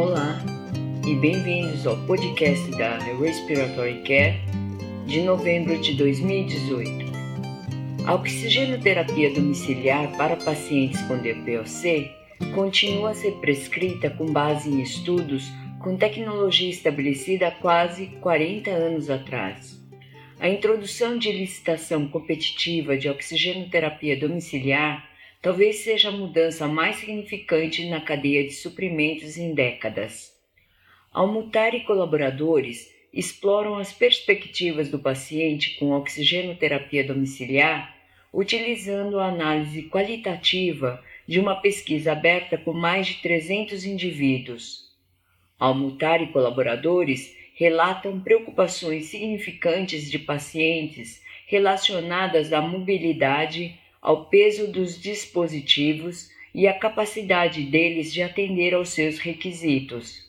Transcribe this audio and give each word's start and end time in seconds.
Olá 0.00 0.42
e 1.06 1.14
bem-vindos 1.14 1.86
ao 1.86 1.94
podcast 2.06 2.70
da 2.70 2.96
Respiratory 3.18 4.02
Care 4.02 4.40
de 5.06 5.20
novembro 5.20 5.78
de 5.78 5.92
2018. 5.92 6.90
A 8.06 8.14
oxigenoterapia 8.14 9.30
domiciliar 9.34 10.16
para 10.16 10.36
pacientes 10.36 11.02
com 11.02 11.18
DPOC 11.18 12.10
continua 12.54 13.10
a 13.10 13.14
ser 13.14 13.32
prescrita 13.42 14.08
com 14.08 14.32
base 14.32 14.70
em 14.70 14.80
estudos 14.80 15.44
com 15.80 15.94
tecnologia 15.98 16.70
estabelecida 16.70 17.48
há 17.48 17.50
quase 17.50 18.06
40 18.22 18.70
anos 18.70 19.10
atrás. 19.10 19.78
A 20.40 20.48
introdução 20.48 21.18
de 21.18 21.30
licitação 21.30 22.08
competitiva 22.08 22.96
de 22.96 23.06
oxigenoterapia 23.06 24.18
domiciliar 24.18 25.09
talvez 25.42 25.76
seja 25.76 26.08
a 26.08 26.12
mudança 26.12 26.66
mais 26.66 26.96
significante 26.96 27.88
na 27.88 28.00
cadeia 28.00 28.44
de 28.44 28.52
suprimentos 28.52 29.36
em 29.36 29.54
décadas. 29.54 30.34
Almutar 31.12 31.74
e 31.74 31.80
colaboradores 31.84 32.92
exploram 33.12 33.76
as 33.76 33.92
perspectivas 33.92 34.88
do 34.88 34.98
paciente 34.98 35.76
com 35.78 35.92
oxigenoterapia 35.92 37.04
domiciliar 37.04 38.00
utilizando 38.32 39.18
a 39.18 39.26
análise 39.26 39.82
qualitativa 39.84 41.02
de 41.26 41.40
uma 41.40 41.56
pesquisa 41.56 42.12
aberta 42.12 42.56
com 42.56 42.72
mais 42.72 43.08
de 43.08 43.14
300 43.14 43.84
indivíduos. 43.84 44.88
Almutar 45.58 46.22
e 46.22 46.28
colaboradores 46.28 47.36
relatam 47.54 48.20
preocupações 48.20 49.06
significantes 49.06 50.10
de 50.10 50.18
pacientes 50.18 51.22
relacionadas 51.46 52.52
à 52.52 52.60
mobilidade 52.60 53.78
ao 54.00 54.26
peso 54.26 54.70
dos 54.70 55.00
dispositivos 55.00 56.30
e 56.54 56.66
à 56.66 56.74
capacidade 56.74 57.62
deles 57.62 58.12
de 58.12 58.22
atender 58.22 58.74
aos 58.74 58.90
seus 58.90 59.18
requisitos. 59.18 60.28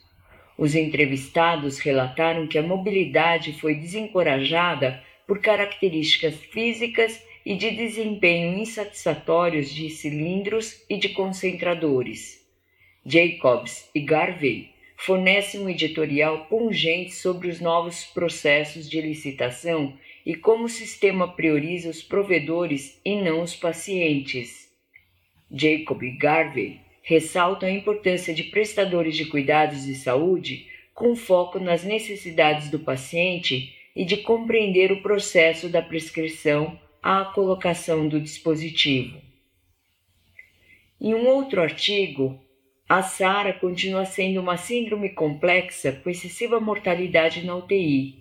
Os 0.58 0.76
entrevistados 0.76 1.80
relataram 1.80 2.48
que 2.48 2.58
a 2.58 2.63
mobilidade 2.63 3.54
foi 3.54 3.76
desencorajada 3.76 5.02
por 5.26 5.40
características 5.40 6.36
físicas 6.36 7.24
e 7.46 7.55
de 7.55 7.72
desempenho 7.72 8.60
insatisfatórios 8.60 9.74
de 9.74 9.90
cilindros 9.90 10.84
e 10.90 10.98
de 10.98 11.10
concentradores. 11.10 12.46
Jacobs 13.04 13.90
e 13.96 14.02
Garvey 14.02 14.70
fornecem 14.96 15.62
um 15.62 15.70
editorial 15.70 16.46
pungente 16.46 17.13
sobre 17.13 17.48
os 17.48 17.60
novos 17.60 18.04
processos 18.04 18.88
de 18.88 19.02
licitação 19.02 19.98
e 20.26 20.36
como 20.36 20.66
o 20.66 20.70
sistema 20.70 21.27
prioriza 21.27 21.90
os 21.90 22.02
provedores 22.02 23.00
e 23.04 23.16
não 23.22 23.41
os 23.41 23.55
pacientes. 23.55 24.70
Jacob 25.50 26.02
Garvey 26.18 26.80
ressalta 27.02 27.66
a 27.66 27.72
importância 27.72 28.34
de 28.34 28.44
prestadores 28.44 29.16
de 29.16 29.26
cuidados 29.26 29.86
de 29.86 29.96
saúde 29.96 30.68
com 30.94 31.16
foco 31.16 31.60
nas 31.60 31.84
necessidades 31.84 32.70
do 32.70 32.80
paciente 32.80 33.76
e 33.96 34.05
de 34.05 34.18
compreender 34.18 34.91
o 34.91 35.02
processo 35.02 35.68
da 35.68 35.82
prescrição 35.82 36.80
à 37.02 37.26
colocação 37.26 38.08
do 38.08 38.22
dispositivo. 38.22 39.20
Em 41.00 41.16
um 41.16 41.28
outro 41.28 41.62
artigo, 41.62 42.40
a 42.88 43.02
SARA 43.02 43.54
continua 43.54 44.06
sendo 44.06 44.40
uma 44.40 44.58
síndrome 44.58 45.10
complexa 45.10 45.91
com 45.91 46.10
excessiva 46.10 46.60
mortalidade 46.60 47.44
na 47.44 47.56
UTI 47.56 48.21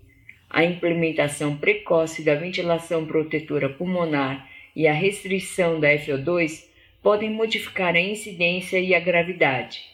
a 0.50 0.64
implementação 0.64 1.56
precoce 1.56 2.24
da 2.24 2.34
ventilação 2.34 3.06
protetora 3.06 3.68
pulmonar 3.68 4.50
e 4.74 4.88
a 4.88 4.92
restrição 4.92 5.78
da 5.78 5.88
FO2 5.90 6.64
podem 7.00 7.30
modificar 7.30 7.94
a 7.94 8.00
incidência 8.00 8.80
e 8.80 8.92
a 8.92 8.98
gravidade. 8.98 9.84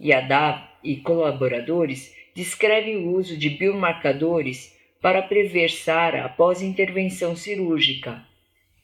IADAV 0.00 0.62
e 0.84 0.96
colaboradores 0.98 2.14
descrevem 2.32 2.98
o 2.98 3.16
uso 3.16 3.36
de 3.36 3.50
biomarcadores 3.50 4.72
para 5.02 5.20
prever 5.20 5.68
SARA 5.68 6.24
após 6.24 6.62
intervenção 6.62 7.34
cirúrgica. 7.34 8.24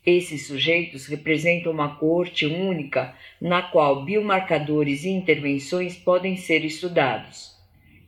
Esses 0.04 0.48
sujeitos 0.48 1.06
representam 1.06 1.72
uma 1.72 1.96
coorte 1.96 2.44
única 2.44 3.16
na 3.40 3.62
qual 3.62 4.04
biomarcadores 4.04 5.04
e 5.04 5.10
intervenções 5.10 5.96
podem 5.96 6.36
ser 6.36 6.64
estudados 6.64 7.53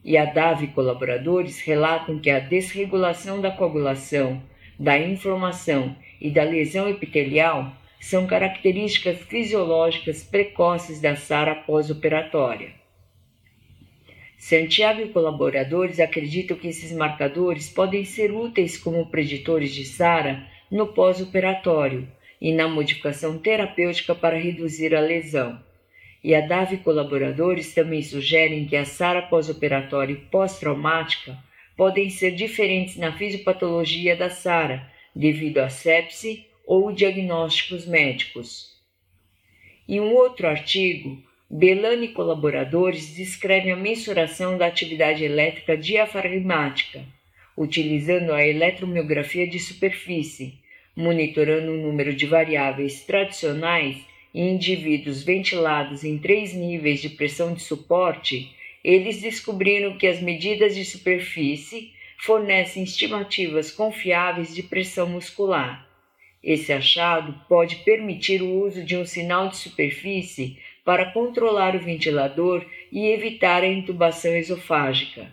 e 0.06 0.16
a 0.16 0.32
e 0.62 0.68
colaboradores 0.68 1.60
relatam 1.60 2.20
que 2.20 2.30
a 2.30 2.38
desregulação 2.38 3.40
da 3.40 3.50
coagulação, 3.50 4.40
da 4.78 4.96
inflamação 4.96 5.96
e 6.20 6.30
da 6.30 6.44
lesão 6.44 6.88
epitelial 6.88 7.72
são 8.00 8.24
características 8.24 9.18
fisiológicas 9.22 10.22
precoces 10.22 11.00
da 11.00 11.16
SARA 11.16 11.56
pós-operatória. 11.56 12.70
Santiago 14.38 15.00
e 15.00 15.08
colaboradores 15.08 15.98
acreditam 15.98 16.56
que 16.56 16.68
esses 16.68 16.92
marcadores 16.92 17.68
podem 17.68 18.04
ser 18.04 18.30
úteis 18.30 18.78
como 18.78 19.10
preditores 19.10 19.74
de 19.74 19.84
SARA 19.84 20.46
no 20.70 20.86
pós-operatório 20.86 22.06
e 22.40 22.52
na 22.52 22.68
modificação 22.68 23.38
terapêutica 23.38 24.14
para 24.14 24.38
reduzir 24.38 24.94
a 24.94 25.00
lesão 25.00 25.58
e 26.22 26.34
a 26.34 26.40
DAV 26.40 26.78
colaboradores 26.78 27.74
também 27.74 28.02
sugerem 28.02 28.66
que 28.66 28.76
a 28.76 28.84
SARA 28.84 29.22
pós-operatória 29.22 30.12
e 30.12 30.16
pós-traumática 30.16 31.36
podem 31.76 32.10
ser 32.10 32.32
diferentes 32.32 32.96
na 32.96 33.12
fisiopatologia 33.12 34.16
da 34.16 34.30
SARA, 34.30 34.90
devido 35.14 35.58
à 35.58 35.68
sepse 35.68 36.46
ou 36.66 36.90
diagnósticos 36.90 37.86
médicos. 37.86 38.74
Em 39.88 40.00
um 40.00 40.14
outro 40.14 40.48
artigo, 40.48 41.22
Belani 41.48 42.06
e 42.06 42.12
colaboradores 42.12 43.14
descrevem 43.14 43.70
a 43.70 43.76
mensuração 43.76 44.58
da 44.58 44.66
atividade 44.66 45.22
elétrica 45.22 45.76
diafragmática, 45.76 47.04
utilizando 47.56 48.32
a 48.32 48.44
eletromiografia 48.44 49.48
de 49.48 49.60
superfície, 49.60 50.58
monitorando 50.96 51.70
o 51.70 51.76
número 51.76 52.12
de 52.12 52.26
variáveis 52.26 53.04
tradicionais 53.04 53.98
em 54.36 54.50
indivíduos 54.50 55.22
ventilados 55.22 56.04
em 56.04 56.18
três 56.18 56.52
níveis 56.52 57.00
de 57.00 57.08
pressão 57.08 57.54
de 57.54 57.62
suporte, 57.62 58.54
eles 58.84 59.22
descobriram 59.22 59.96
que 59.96 60.06
as 60.06 60.20
medidas 60.20 60.74
de 60.74 60.84
superfície 60.84 61.92
fornecem 62.18 62.82
estimativas 62.82 63.70
confiáveis 63.70 64.54
de 64.54 64.62
pressão 64.62 65.08
muscular. 65.08 65.88
Esse 66.44 66.70
achado 66.70 67.34
pode 67.48 67.76
permitir 67.76 68.42
o 68.42 68.62
uso 68.62 68.84
de 68.84 68.94
um 68.94 69.06
sinal 69.06 69.48
de 69.48 69.56
superfície 69.56 70.58
para 70.84 71.12
controlar 71.12 71.74
o 71.74 71.80
ventilador 71.80 72.62
e 72.92 73.06
evitar 73.06 73.62
a 73.62 73.66
intubação 73.66 74.36
esofágica. 74.36 75.32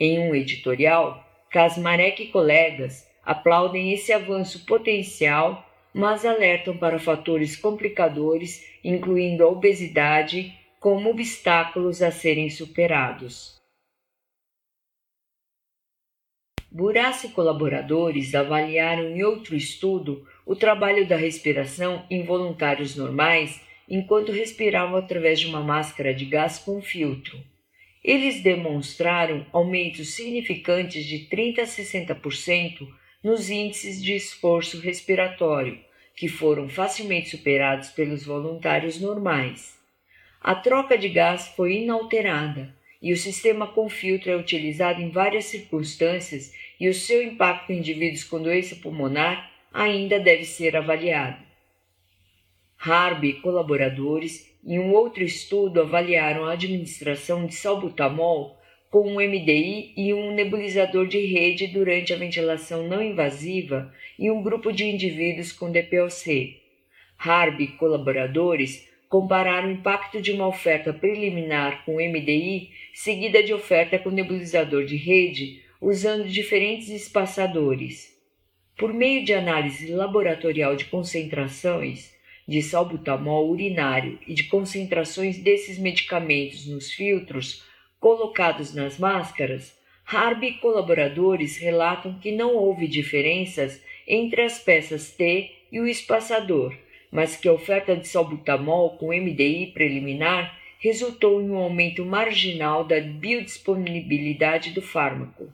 Em 0.00 0.18
um 0.20 0.34
editorial, 0.34 1.22
Kasmarek 1.50 2.22
e 2.22 2.26
colegas 2.28 3.06
aplaudem 3.22 3.92
esse 3.92 4.10
avanço 4.10 4.64
potencial 4.64 5.67
mas 5.98 6.24
alertam 6.24 6.76
para 6.76 7.00
fatores 7.00 7.56
complicadores, 7.56 8.64
incluindo 8.84 9.42
a 9.42 9.48
obesidade, 9.48 10.56
como 10.78 11.10
obstáculos 11.10 12.02
a 12.02 12.12
serem 12.12 12.48
superados. 12.48 13.60
Burassa 16.70 17.26
e 17.26 17.30
colaboradores 17.30 18.32
avaliaram 18.32 19.08
em 19.08 19.24
outro 19.24 19.56
estudo 19.56 20.24
o 20.46 20.54
trabalho 20.54 21.04
da 21.08 21.16
respiração 21.16 22.06
em 22.08 22.22
voluntários 22.22 22.94
normais 22.94 23.60
enquanto 23.88 24.30
respiravam 24.30 24.96
através 24.96 25.40
de 25.40 25.48
uma 25.48 25.64
máscara 25.64 26.14
de 26.14 26.26
gás 26.26 26.60
com 26.60 26.80
filtro. 26.80 27.42
Eles 28.04 28.40
demonstraram 28.40 29.44
aumentos 29.52 30.14
significantes 30.14 31.04
de 31.04 31.26
30 31.26 31.62
a 31.62 31.64
60% 31.64 32.86
nos 33.20 33.50
índices 33.50 34.00
de 34.00 34.14
esforço 34.14 34.78
respiratório, 34.78 35.87
que 36.18 36.26
foram 36.26 36.68
facilmente 36.68 37.30
superados 37.30 37.90
pelos 37.90 38.26
voluntários 38.26 39.00
normais. 39.00 39.78
A 40.40 40.52
troca 40.52 40.98
de 40.98 41.08
gás 41.08 41.46
foi 41.54 41.76
inalterada 41.76 42.74
e 43.00 43.12
o 43.12 43.16
sistema 43.16 43.68
com 43.68 43.88
filtro 43.88 44.32
é 44.32 44.36
utilizado 44.36 45.00
em 45.00 45.10
várias 45.10 45.44
circunstâncias 45.44 46.52
e 46.80 46.88
o 46.88 46.94
seu 46.94 47.22
impacto 47.22 47.70
em 47.70 47.78
indivíduos 47.78 48.24
com 48.24 48.42
doença 48.42 48.74
pulmonar 48.74 49.48
ainda 49.72 50.18
deve 50.18 50.44
ser 50.44 50.76
avaliado. 50.76 51.40
Harby 52.76 53.28
e 53.28 53.40
colaboradores, 53.40 54.52
em 54.66 54.76
um 54.80 54.92
outro 54.92 55.22
estudo, 55.22 55.82
avaliaram 55.82 56.46
a 56.46 56.54
administração 56.54 57.46
de 57.46 57.54
salbutamol 57.54 58.57
com 58.90 59.06
um 59.06 59.16
MDI 59.16 59.92
e 59.96 60.14
um 60.14 60.34
nebulizador 60.34 61.06
de 61.06 61.18
rede 61.26 61.66
durante 61.66 62.12
a 62.12 62.16
ventilação 62.16 62.86
não 62.86 63.02
invasiva 63.02 63.92
e 64.18 64.30
um 64.30 64.42
grupo 64.42 64.72
de 64.72 64.84
indivíduos 64.84 65.52
com 65.52 65.70
DPOC. 65.70 66.56
Harb 67.18 67.60
e 67.60 67.66
colaboradores 67.68 68.88
compararam 69.08 69.68
o 69.68 69.72
impacto 69.72 70.20
de 70.20 70.32
uma 70.32 70.46
oferta 70.46 70.92
preliminar 70.92 71.84
com 71.84 71.96
MDI 71.96 72.70
seguida 72.94 73.42
de 73.42 73.52
oferta 73.52 73.98
com 73.98 74.10
nebulizador 74.10 74.84
de 74.84 74.96
rede 74.96 75.62
usando 75.80 76.28
diferentes 76.28 76.88
espaçadores. 76.88 78.16
Por 78.76 78.92
meio 78.92 79.24
de 79.24 79.34
análise 79.34 79.92
laboratorial 79.92 80.76
de 80.76 80.84
concentrações 80.86 82.16
de 82.46 82.62
salbutamol 82.62 83.50
urinário 83.50 84.18
e 84.26 84.32
de 84.32 84.44
concentrações 84.44 85.38
desses 85.38 85.78
medicamentos 85.78 86.66
nos 86.66 86.90
filtros, 86.90 87.62
colocados 88.00 88.74
nas 88.74 88.98
máscaras, 88.98 89.76
Harb 90.10 90.42
e 90.42 90.54
colaboradores 90.54 91.58
relatam 91.58 92.18
que 92.18 92.32
não 92.32 92.54
houve 92.54 92.88
diferenças 92.88 93.82
entre 94.06 94.40
as 94.40 94.58
peças 94.58 95.10
T 95.10 95.52
e 95.70 95.80
o 95.80 95.86
espaçador, 95.86 96.74
mas 97.12 97.36
que 97.36 97.46
a 97.46 97.52
oferta 97.52 97.94
de 97.94 98.08
salbutamol 98.08 98.96
com 98.96 99.08
MDI 99.08 99.72
preliminar 99.72 100.58
resultou 100.78 101.42
em 101.42 101.50
um 101.50 101.58
aumento 101.58 102.06
marginal 102.06 102.84
da 102.84 103.00
biodisponibilidade 103.00 104.70
do 104.70 104.80
fármaco. 104.80 105.52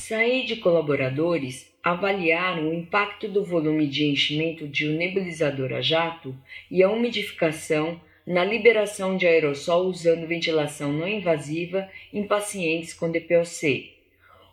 Said 0.00 0.52
e 0.52 0.56
colaboradores 0.58 1.74
avaliaram 1.82 2.68
o 2.68 2.74
impacto 2.74 3.26
do 3.26 3.44
volume 3.44 3.88
de 3.88 4.04
enchimento 4.04 4.68
de 4.68 4.88
um 4.88 4.96
nebulizador 4.96 5.72
a 5.72 5.80
jato 5.80 6.36
e 6.70 6.84
a 6.84 6.88
umidificação 6.88 8.00
na 8.26 8.44
liberação 8.44 9.16
de 9.16 9.26
aerossol 9.26 9.86
usando 9.86 10.26
ventilação 10.26 10.92
não 10.92 11.06
invasiva 11.06 11.88
em 12.12 12.24
pacientes 12.26 12.92
com 12.92 13.10
DPOC. 13.10 13.94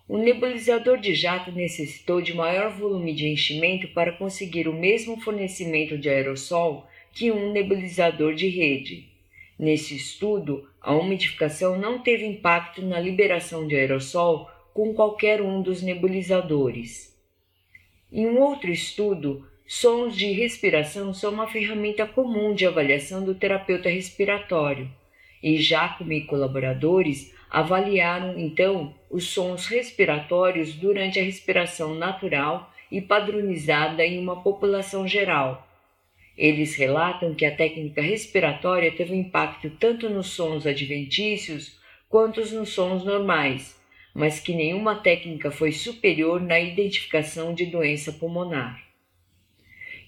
O 0.08 0.18
nebulizador 0.18 1.00
de 1.00 1.16
jato 1.16 1.52
necessitou 1.52 2.22
de 2.22 2.34
maior 2.34 2.70
volume 2.70 3.14
de 3.14 3.28
enchimento 3.28 3.88
para 3.88 4.12
conseguir 4.12 4.68
o 4.68 4.74
mesmo 4.74 5.20
fornecimento 5.22 5.98
de 5.98 6.10
aerossol 6.10 6.88
que 7.14 7.32
um 7.32 7.52
nebulizador 7.52 8.36
de 8.36 8.48
rede. 8.48 9.08
Nesse 9.58 9.96
estudo, 9.96 10.70
a 10.82 10.94
umidificação 10.94 11.80
não 11.80 12.00
teve 12.00 12.26
impacto 12.26 12.82
na 12.82 13.00
liberação 13.00 13.66
de 13.66 13.76
aerossol 13.76 14.50
com 14.74 14.94
qualquer 14.94 15.42
um 15.42 15.62
dos 15.62 15.82
nebulizadores. 15.82 17.18
Em 18.12 18.28
um 18.28 18.40
outro 18.40 18.70
estudo, 18.70 19.48
sons 19.80 20.16
de 20.16 20.32
respiração 20.32 21.14
são 21.14 21.34
uma 21.34 21.48
ferramenta 21.48 22.06
comum 22.06 22.54
de 22.54 22.66
avaliação 22.66 23.24
do 23.24 23.34
terapeuta 23.34 23.90
respiratório, 23.90 24.90
e 25.42 25.58
Jacome 25.58 26.18
e 26.18 26.26
colaboradores 26.26 27.34
avaliaram 27.50 28.38
então 28.38 28.94
os 29.10 29.30
sons 29.30 29.68
respiratórios 29.68 30.74
durante 30.74 31.20
a 31.20 31.24
respiração 31.24 31.96
natural 31.96 32.72
e 32.92 33.02
padronizada 33.02 34.06
em 34.06 34.20
uma 34.20 34.42
população 34.42 35.08
geral 35.08 35.68
eles 36.38 36.76
relatam 36.76 37.36
que 37.36 37.46
a 37.46 37.56
técnica 37.56 38.02
respiratória 38.02 38.92
teve 38.92 39.16
impacto 39.16 39.70
tanto 39.80 40.10
nos 40.10 40.28
sons 40.28 40.66
adventícios 40.66 41.80
quanto 42.10 42.42
nos 42.56 42.70
sons 42.70 43.04
normais, 43.04 43.80
mas 44.14 44.40
que 44.40 44.54
nenhuma 44.54 44.96
técnica 44.96 45.52
foi 45.52 45.72
superior 45.72 46.42
na 46.42 46.60
identificação 46.60 47.54
de 47.54 47.68
doença 47.68 48.12
pulmonar. 48.12 48.93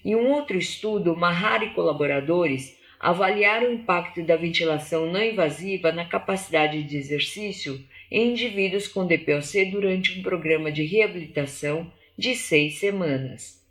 Em 0.04 0.14
um 0.14 0.30
outro 0.30 0.56
estudo, 0.56 1.16
Mahar 1.16 1.62
e 1.62 1.70
colaboradores 1.70 2.76
avaliaram 2.98 3.68
o 3.68 3.74
impacto 3.74 4.22
da 4.22 4.36
ventilação 4.36 5.10
não 5.10 5.22
invasiva 5.22 5.92
na 5.92 6.04
capacidade 6.04 6.82
de 6.82 6.96
exercício 6.96 7.80
em 8.10 8.30
indivíduos 8.30 8.88
com 8.88 9.06
DPOC 9.06 9.66
durante 9.66 10.18
um 10.18 10.22
programa 10.22 10.72
de 10.72 10.84
reabilitação 10.84 11.90
de 12.16 12.34
seis 12.34 12.78
semanas. 12.78 13.62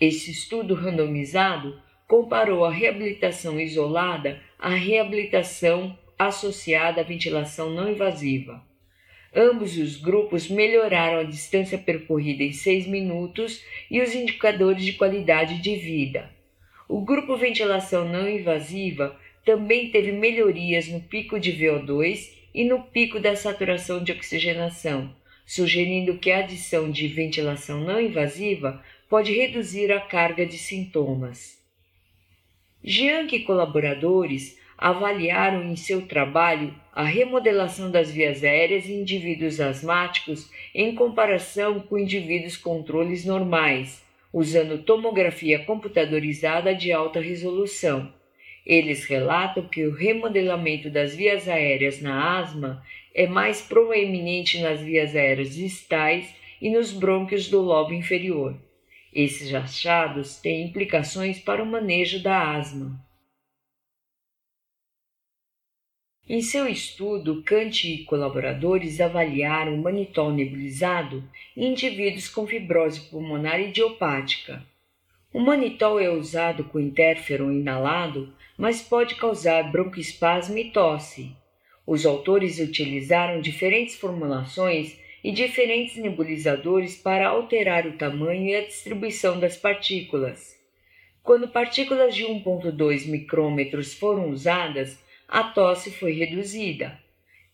Esse 0.00 0.30
estudo 0.30 0.74
randomizado 0.74 1.80
comparou 2.06 2.64
a 2.64 2.70
reabilitação 2.70 3.58
isolada 3.58 4.40
à 4.58 4.70
reabilitação 4.70 5.98
associada 6.18 7.00
à 7.00 7.04
ventilação 7.04 7.70
não 7.70 7.90
invasiva. 7.90 8.62
Ambos 9.34 9.76
os 9.76 9.96
grupos 9.96 10.48
melhoraram 10.48 11.18
a 11.18 11.24
distância 11.24 11.76
percorrida 11.76 12.44
em 12.44 12.52
seis 12.52 12.86
minutos 12.86 13.64
e 13.90 14.00
os 14.00 14.14
indicadores 14.14 14.84
de 14.84 14.92
qualidade 14.92 15.60
de 15.60 15.74
vida. 15.74 16.30
O 16.88 17.00
grupo 17.00 17.36
ventilação 17.36 18.08
não 18.08 18.28
invasiva 18.28 19.18
também 19.44 19.90
teve 19.90 20.12
melhorias 20.12 20.86
no 20.88 21.00
pico 21.00 21.40
de 21.40 21.52
VO2 21.52 22.30
e 22.54 22.64
no 22.64 22.82
pico 22.82 23.18
da 23.18 23.34
saturação 23.34 24.02
de 24.02 24.12
oxigenação, 24.12 25.14
sugerindo 25.44 26.16
que 26.18 26.30
a 26.30 26.38
adição 26.38 26.90
de 26.90 27.08
ventilação 27.08 27.80
não 27.80 28.00
invasiva 28.00 28.82
pode 29.08 29.32
reduzir 29.32 29.90
a 29.90 30.00
carga 30.00 30.46
de 30.46 30.56
sintomas. 30.56 31.58
Jiang 32.82 33.34
e 33.34 33.40
colaboradores 33.40 34.58
avaliaram 34.76 35.64
em 35.64 35.76
seu 35.76 36.06
trabalho 36.06 36.74
a 36.92 37.02
remodelação 37.02 37.90
das 37.90 38.10
vias 38.10 38.44
aéreas 38.44 38.88
em 38.88 39.00
indivíduos 39.00 39.60
asmáticos 39.60 40.50
em 40.74 40.94
comparação 40.94 41.80
com 41.80 41.98
indivíduos 41.98 42.56
controles 42.56 43.24
normais, 43.24 44.04
usando 44.32 44.82
tomografia 44.82 45.58
computadorizada 45.58 46.74
de 46.74 46.92
alta 46.92 47.20
resolução. 47.20 48.12
Eles 48.64 49.04
relatam 49.04 49.68
que 49.68 49.84
o 49.84 49.94
remodelamento 49.94 50.88
das 50.88 51.14
vias 51.14 51.48
aéreas 51.48 52.00
na 52.00 52.38
asma 52.38 52.82
é 53.14 53.26
mais 53.26 53.60
proeminente 53.60 54.60
nas 54.60 54.80
vias 54.80 55.14
aéreas 55.14 55.54
distais 55.54 56.34
e 56.60 56.70
nos 56.70 56.92
brônquios 56.92 57.48
do 57.48 57.60
lobo 57.60 57.92
inferior. 57.92 58.56
Esses 59.12 59.54
achados 59.54 60.36
têm 60.38 60.66
implicações 60.66 61.38
para 61.38 61.62
o 61.62 61.66
manejo 61.66 62.22
da 62.22 62.56
asma. 62.56 62.98
Em 66.26 66.40
seu 66.40 66.66
estudo, 66.66 67.42
Kant 67.42 67.86
e 67.86 68.02
colaboradores 68.04 68.98
avaliaram 68.98 69.74
o 69.74 69.82
manitol 69.82 70.32
nebulizado 70.32 71.22
em 71.54 71.72
indivíduos 71.72 72.28
com 72.28 72.46
fibrose 72.46 72.98
pulmonar 73.10 73.60
idiopática. 73.60 74.64
O 75.34 75.38
manitol 75.38 76.00
é 76.00 76.08
usado 76.08 76.64
com 76.64 76.80
interferon 76.80 77.52
inalado, 77.52 78.32
mas 78.56 78.80
pode 78.80 79.16
causar 79.16 79.70
broncoespasmo 79.70 80.56
e 80.56 80.70
tosse. 80.70 81.36
Os 81.86 82.06
autores 82.06 82.58
utilizaram 82.58 83.42
diferentes 83.42 83.94
formulações 83.94 84.98
e 85.22 85.30
diferentes 85.30 85.96
nebulizadores 85.96 86.96
para 86.96 87.28
alterar 87.28 87.86
o 87.86 87.98
tamanho 87.98 88.46
e 88.46 88.54
a 88.54 88.64
distribuição 88.64 89.38
das 89.38 89.58
partículas. 89.58 90.54
Quando 91.22 91.48
partículas 91.48 92.14
de 92.14 92.24
1,2 92.24 93.06
micrômetros 93.08 93.92
foram 93.92 94.30
usadas, 94.30 94.98
a 95.34 95.42
tosse 95.42 95.90
foi 95.90 96.12
reduzida. 96.12 96.96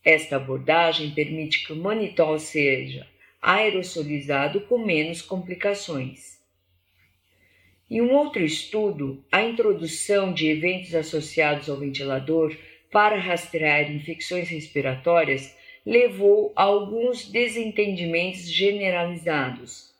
Esta 0.04 0.36
abordagem 0.36 1.12
permite 1.12 1.64
que 1.64 1.72
o 1.72 1.76
manitol 1.76 2.38
seja 2.38 3.06
aerosolizado 3.40 4.60
com 4.60 4.76
menos 4.76 5.22
complicações. 5.22 6.38
Em 7.90 8.02
um 8.02 8.12
outro 8.12 8.44
estudo, 8.44 9.24
a 9.32 9.42
introdução 9.42 10.30
de 10.30 10.48
eventos 10.48 10.94
associados 10.94 11.70
ao 11.70 11.78
ventilador 11.78 12.54
para 12.92 13.18
rastrear 13.18 13.90
infecções 13.90 14.50
respiratórias 14.50 15.56
levou 15.86 16.52
a 16.54 16.64
alguns 16.64 17.30
desentendimentos 17.30 18.42
generalizados. 18.42 19.94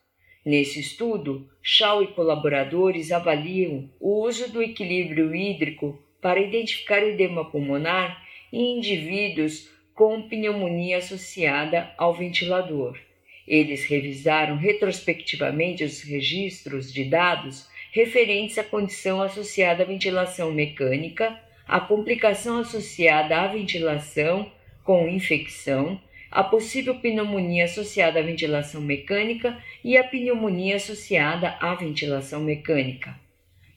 Nesse 0.45 0.81
estudo, 0.81 1.49
Shaw 1.63 2.03
e 2.03 2.09
colaboradores 2.09 3.11
avaliam 3.11 3.91
o 3.99 4.23
uso 4.27 4.53
do 4.53 4.63
equilíbrio 4.63 5.35
hídrico 5.35 5.99
para 6.21 6.41
identificar 6.41 7.03
edema 7.03 7.45
pulmonar 7.45 8.23
em 8.53 8.79
indivíduos 8.79 9.71
com 9.95 10.23
pneumonia 10.23 10.99
associada 10.99 11.93
ao 11.97 12.15
ventilador. 12.15 12.99
Eles 13.47 13.85
revisaram 13.85 14.57
retrospectivamente 14.57 15.85
os 15.85 16.03
registros 16.03 16.93
de 16.93 17.05
dados 17.05 17.69
referentes 17.93 18.57
à 18.59 18.65
condição 18.65 19.21
associada 19.21 19.83
à 19.83 19.87
ventilação 19.87 20.53
mecânica, 20.53 21.39
à 21.67 21.81
complicação 21.81 22.59
associada 22.59 23.37
à 23.37 23.49
ventilação 23.49 24.51
com 24.85 25.09
infecção, 25.09 26.01
a 26.31 26.45
possível 26.45 26.95
pneumonia 26.97 27.65
associada 27.65 28.21
à 28.21 28.23
ventilação 28.23 28.81
mecânica 28.81 29.61
e 29.85 29.97
a 29.97 30.05
pneumonia 30.05 30.77
associada 30.77 31.57
à 31.61 31.75
ventilação 31.75 32.41
mecânica. 32.41 33.15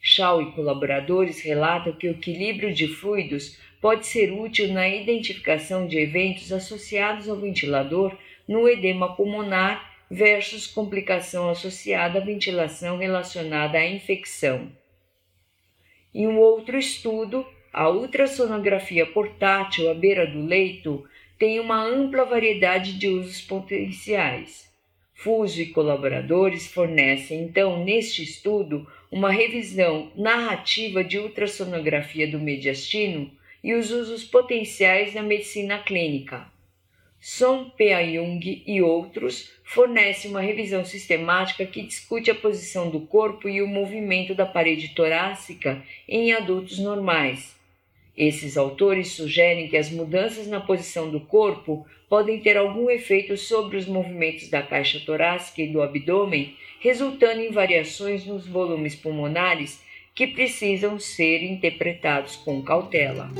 Shaw 0.05 0.41
e 0.41 0.51
colaboradores 0.51 1.39
relatam 1.39 1.93
que 1.93 2.09
o 2.09 2.11
equilíbrio 2.11 2.73
de 2.73 2.89
fluidos 2.89 3.57
pode 3.79 4.05
ser 4.05 4.33
útil 4.33 4.73
na 4.73 4.85
identificação 4.85 5.87
de 5.87 5.97
eventos 5.97 6.51
associados 6.51 7.29
ao 7.29 7.37
ventilador 7.37 8.13
no 8.45 8.67
edema 8.67 9.15
pulmonar 9.15 9.93
versus 10.11 10.67
complicação 10.67 11.49
associada 11.49 12.19
à 12.19 12.21
ventilação 12.21 12.97
relacionada 12.97 13.77
à 13.77 13.87
infecção. 13.87 14.69
Em 16.13 16.27
um 16.27 16.37
outro 16.37 16.77
estudo, 16.77 17.45
a 17.71 17.89
ultrassonografia 17.89 19.05
portátil 19.05 19.89
à 19.89 19.93
beira 19.93 20.27
do 20.27 20.45
leito 20.45 21.07
tem 21.39 21.61
uma 21.61 21.81
ampla 21.81 22.25
variedade 22.25 22.99
de 22.99 23.07
usos 23.07 23.41
potenciais. 23.41 24.69
Fuso 25.13 25.61
e 25.61 25.67
colaboradores 25.67 26.67
fornecem, 26.67 27.43
então, 27.43 27.83
neste 27.83 28.21
estudo, 28.21 28.85
uma 29.13 29.31
revisão 29.31 30.11
narrativa 30.15 31.03
de 31.03 31.19
ultrassonografia 31.19 32.27
do 32.27 32.39
mediastino 32.39 33.29
e 33.63 33.75
os 33.75 33.91
usos 33.91 34.23
potenciais 34.23 35.13
na 35.13 35.21
medicina 35.21 35.77
clínica. 35.77 36.47
Som 37.21 37.69
P.A. 37.69 38.03
Jung 38.03 38.63
e 38.65 38.81
outros 38.81 39.51
fornecem 39.63 40.31
uma 40.31 40.41
revisão 40.41 40.83
sistemática 40.83 41.63
que 41.63 41.83
discute 41.83 42.31
a 42.31 42.35
posição 42.35 42.89
do 42.89 43.01
corpo 43.01 43.47
e 43.47 43.61
o 43.61 43.67
movimento 43.67 44.33
da 44.33 44.47
parede 44.47 44.95
torácica 44.95 45.83
em 46.09 46.33
adultos 46.33 46.79
normais, 46.79 47.55
Esses 48.15 48.57
autores 48.57 49.13
sugerem 49.13 49.67
que 49.67 49.75
as 49.75 49.89
mudanças 49.89 50.45
na 50.47 50.59
posição 50.59 51.09
do 51.09 51.19
corpo 51.19 51.83
podem 52.07 52.39
ter 52.39 52.55
algum 52.57 52.91
efeito 52.91 53.35
sobre 53.35 53.77
os 53.77 53.87
movimentos 53.87 54.49
da 54.49 54.61
caixa 54.61 55.01
torácica 55.03 55.63
e 55.63 55.67
do 55.67 55.81
abdômen, 55.81 56.55
resultando 56.79 57.41
em 57.41 57.51
variações 57.51 58.23
nos 58.25 58.45
volumes 58.45 58.93
pulmonares 58.93 59.81
que 60.13 60.27
precisam 60.27 60.99
ser 60.99 61.43
interpretados 61.43 62.35
com 62.35 62.61
cautela. 62.61 63.31